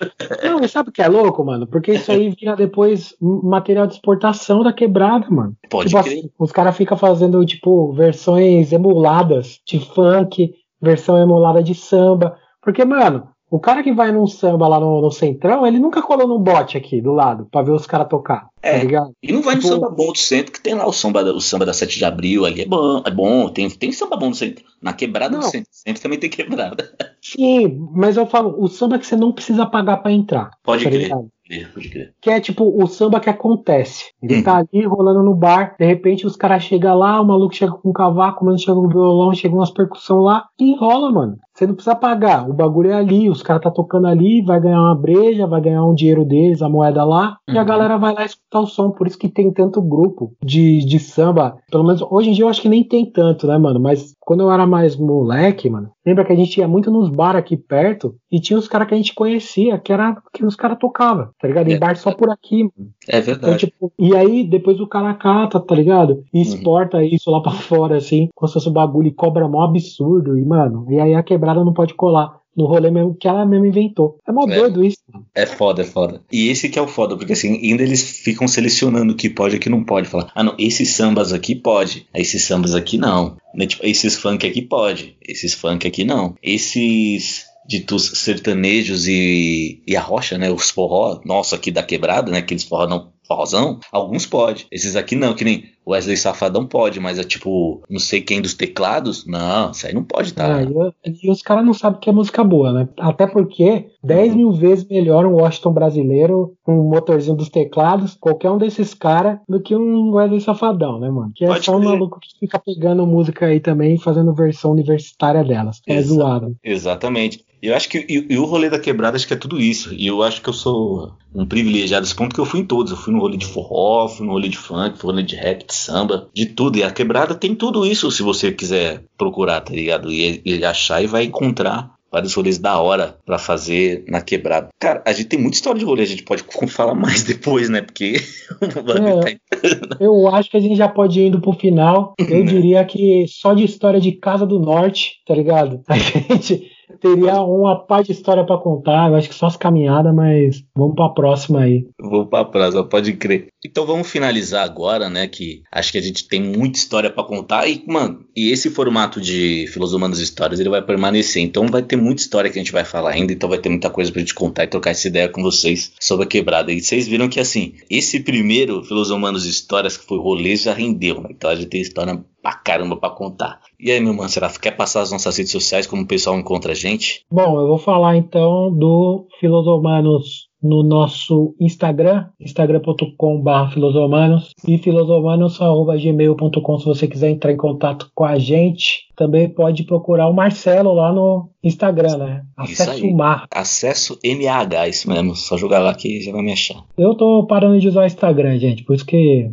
[0.42, 1.66] Não, mas sabe o que é louco, mano?
[1.66, 5.54] Porque isso aí vira depois material de exportação da quebrada, mano.
[5.68, 11.74] Pode tipo assim, os caras ficam fazendo, tipo, versões emuladas de funk, versão emulada de
[11.74, 12.36] samba.
[12.62, 16.26] Porque, mano, o cara que vai num samba lá no, no Centrão, ele nunca colou
[16.26, 18.46] num bote aqui do lado pra ver os caras tocar.
[18.62, 18.78] É.
[18.78, 19.12] Tá ligado?
[19.22, 21.32] E não vai no Tipo- samba bom do centro, que tem lá o samba, da-
[21.34, 22.62] o samba da 7 de abril ali.
[22.62, 23.48] É bom, é bom.
[23.50, 24.64] Tem, tem samba bom do centro.
[24.80, 25.50] Na quebrada do Não.
[25.50, 25.68] centro.
[25.70, 26.90] Centro também tem quebrada.
[27.20, 30.50] Sim, mas eu falo, o samba que você não precisa pagar pra entrar.
[30.64, 31.02] Pode tá crer.
[31.02, 31.28] ligado?
[31.74, 32.14] Pode crer.
[32.20, 34.07] Que é tipo o samba que acontece.
[34.22, 34.42] Ele Uhum.
[34.42, 37.90] tá ali rolando no bar, de repente os caras chegam lá, o maluco chega com
[37.90, 41.37] um cavaco, o mano chega com violão, chega umas percussão lá e enrola, mano.
[41.55, 42.48] Você não precisa pagar.
[42.48, 45.85] O bagulho é ali, os caras tá tocando ali, vai ganhar uma breja, vai ganhar
[45.85, 47.66] um dinheiro deles, a moeda lá, e a Uhum.
[47.66, 48.90] galera vai lá escutar o som.
[48.90, 51.59] Por isso que tem tanto grupo de, de samba.
[51.70, 53.78] Pelo menos hoje em dia eu acho que nem tem tanto, né, mano?
[53.78, 57.35] Mas quando eu era mais moleque, mano, lembra que a gente ia muito nos bar
[57.37, 60.78] aqui perto e tinha os caras que a gente conhecia, que era que os caras
[60.78, 61.68] tocavam, tá ligado?
[61.68, 61.78] Em É.
[61.78, 62.90] bar só por aqui, mano.
[63.08, 63.66] É Então, verdade.
[63.66, 66.22] tipo, e aí depois o cara cata, tá ligado?
[66.32, 66.42] E Uhum.
[66.42, 70.38] exporta isso lá pra fora, assim, como se fosse um bagulho e cobra mó absurdo.
[70.38, 73.66] E, mano, e aí a quebrada não pode colar no rolê mesmo que ela mesmo
[73.66, 74.18] inventou.
[74.26, 74.56] É mó É.
[74.58, 74.98] doido isso.
[75.34, 76.22] É foda, é foda.
[76.30, 79.54] E esse que é o foda, porque assim, ainda eles ficam selecionando o que pode
[79.54, 80.08] e o que não pode.
[80.08, 83.36] Falar, ah não, esses sambas aqui pode, esses sambas aqui não.
[83.54, 86.34] Né, tipo, esses funk aqui pode, esses funk aqui não.
[86.42, 92.38] Esses ditos sertanejos e, e a rocha, né, os forró, nossa, aqui da quebrada, né,
[92.38, 94.66] aqueles forró não, forrozão, alguns pode.
[94.70, 98.40] Esses aqui não, que nem o Wesley Safadão pode, mas é tipo, não sei quem
[98.40, 100.56] dos teclados, não, isso aí não pode tá.
[100.56, 102.88] Ah, e, e os caras não sabem que é música boa, né?
[102.98, 108.58] Até porque 10 mil vezes melhor um Washington brasileiro, um motorzinho dos teclados, qualquer um
[108.58, 111.32] desses caras, do que um Wesley Safadão, né, mano?
[111.35, 114.70] Que é Pode só um maluco que fica pegando música aí também e fazendo versão
[114.70, 115.80] universitária delas.
[115.87, 116.14] É Exato.
[116.14, 116.56] zoado.
[116.62, 117.44] Exatamente.
[117.62, 119.94] Eu acho que e, e o rolê da quebrada acho que é tudo isso.
[119.94, 122.90] E eu acho que eu sou um privilegiado desse ponto que eu fui em todos.
[122.90, 125.37] Eu fui no rolê de forró, fui no rolê de funk, fui no rolê de
[125.37, 126.79] rap, de samba, de tudo.
[126.79, 130.11] E a quebrada tem tudo isso se você quiser procurar, tá ligado?
[130.11, 134.68] E, e achar e vai encontrar vários rolês da hora pra fazer na quebrada.
[134.79, 137.81] Cara, a gente tem muita história de rolê, a gente pode falar mais depois, né?
[137.81, 138.16] Porque
[138.61, 139.77] É.
[139.77, 142.12] tá Eu acho que a gente já pode ir indo pro final.
[142.18, 145.81] Eu diria que só de história de Casa do Norte, tá ligado?
[145.88, 146.70] A gente
[147.02, 149.10] teria uma parte de história pra contar.
[149.10, 151.86] Eu acho que só as caminhadas, mas vamos pra próxima aí.
[152.00, 153.48] Vou pra próxima, pode crer.
[153.64, 155.26] Então vamos finalizar agora, né?
[155.26, 157.68] Que acho que a gente tem muita história pra contar.
[157.68, 161.42] E, mano, e esse formato de Filosomanos Histórias ele vai permanecer.
[161.42, 163.32] Então vai ter muita história que a gente vai falar ainda.
[163.32, 166.24] Então vai ter muita coisa pra gente contar e trocar essa ideia com vocês sobre
[166.24, 166.72] a quebrada.
[166.72, 171.28] E vocês viram que, assim, esse primeiro Filosomanos Histórias, que foi rolê, já rendeu, né?
[171.30, 173.61] Então a gente tem história pra caramba pra contar.
[173.78, 176.72] E aí, meu mano, Seraf, quer passar as nossas redes sociais como o pessoal encontra
[176.72, 177.24] a gente?
[177.31, 186.85] Bom, eu vou falar então do Filosomanos no nosso Instagram, instagram.com.br filosomanos e filosomanos.gmail.com se
[186.85, 189.09] você quiser entrar em contato com a gente.
[189.16, 192.42] Também pode procurar o Marcelo lá no Instagram, né?
[192.64, 193.11] Isso Acesse aí.
[193.11, 193.46] o Mar.
[193.51, 195.37] Acesso MAH, isso mesmo.
[195.37, 196.83] Só jogar lá que já vai me achar.
[196.98, 199.51] Eu tô parando de usar o Instagram, gente, por isso que.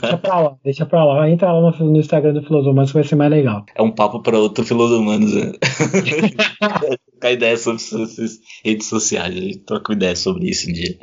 [0.00, 1.30] deixa pra lá, deixa pra lá.
[1.30, 3.64] Entra lá no, no Instagram do Filosomanos que vai ser mais legal.
[3.74, 5.34] É um papo para outro Filosomanos.
[5.34, 5.52] Né?
[7.12, 8.16] Trocar ideia sobre suas
[8.64, 9.34] redes sociais.
[9.34, 10.98] A gente troca ideia sobre isso um dia.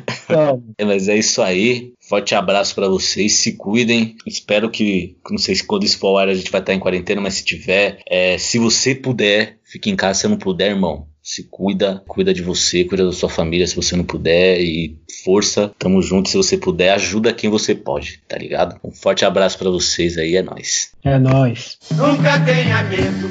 [0.77, 1.93] É, mas é isso aí.
[2.09, 3.33] Forte abraço para vocês.
[3.33, 4.15] Se cuidem.
[4.25, 6.79] Espero que, não sei se quando isso for ao ar a gente vai estar em
[6.79, 10.21] quarentena, mas se tiver, é, se você puder, fique em casa.
[10.21, 13.95] Se não puder, irmão, se cuida, cuida de você, cuida da sua família se você
[13.95, 16.29] não puder e força, tamo junto.
[16.29, 18.79] Se você puder, ajuda quem você pode, tá ligado?
[18.83, 20.91] Um forte abraço para vocês aí, é nóis.
[21.03, 21.77] é nóis.
[21.91, 23.29] Nunca tenha medo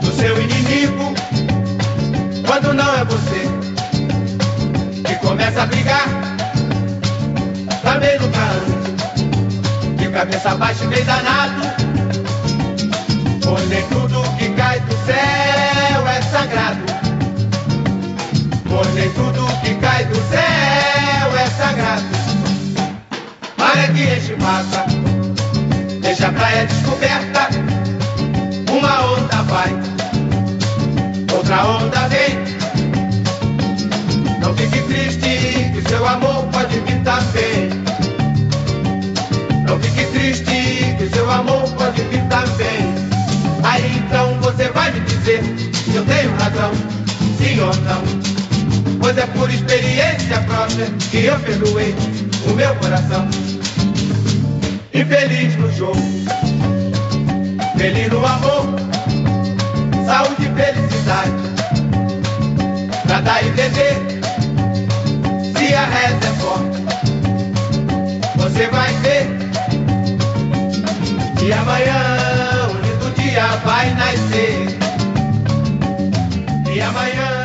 [0.00, 1.12] do seu inimigo
[2.46, 3.42] quando não é você
[5.04, 6.23] que começa a brigar.
[7.94, 8.40] Também nunca
[9.96, 11.62] de cabeça baixa e bem danado,
[13.40, 16.80] pois nem tudo que cai do céu é sagrado.
[18.68, 22.04] Pois nem tudo que cai do céu é sagrado.
[23.56, 24.84] Maré que enche massa
[26.00, 27.48] deixa a praia descoberta.
[28.72, 29.72] Uma onda vai,
[31.32, 32.44] outra onda vem.
[34.56, 37.63] fique triste, que seu amor pode vir também.
[40.14, 42.94] Triste, que seu amor pode vir também.
[43.64, 45.42] Aí então você vai me dizer
[45.74, 46.70] se eu tenho razão,
[47.36, 48.00] sim ou não.
[49.00, 51.96] Pois é por experiência própria que eu perdoei
[52.48, 53.26] o meu coração.
[54.94, 56.00] Infeliz no jogo,
[57.76, 58.66] feliz no amor,
[60.06, 61.32] saúde e felicidade.
[63.04, 64.00] Pra dar e entender
[65.58, 66.84] se a reza é forte,
[68.36, 69.43] você vai ver.
[71.44, 74.78] E amanhã, o lindo dia vai nascer.
[76.74, 77.43] E amanhã.